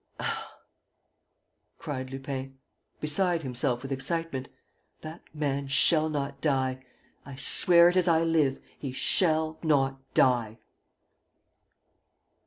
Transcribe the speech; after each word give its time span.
Ah," 0.19 0.57
cried 1.77 2.09
Lupin, 2.09 2.57
beside 2.99 3.43
himself 3.43 3.83
with 3.83 3.91
excitement, 3.91 4.49
"that 5.01 5.21
man 5.31 5.67
shall 5.67 6.09
not 6.09 6.41
die! 6.41 6.83
I 7.23 7.35
swear 7.35 7.87
it 7.87 7.95
as 7.97 8.07
I 8.07 8.23
live: 8.23 8.59
he 8.79 8.93
shall 8.93 9.59
not 9.61 9.99
die!" 10.15 10.57